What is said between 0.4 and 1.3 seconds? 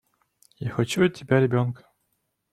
Я хочу от